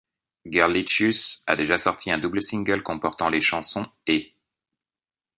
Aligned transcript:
Girlicious 0.53 1.43
a 1.45 1.55
déjà 1.55 1.77
sorti 1.77 2.09
un 2.09 2.17
double 2.17 2.41
single 2.41 2.81
comportant 2.81 3.29
les 3.29 3.39
chansons' 3.39 3.85
et'. 4.07 4.35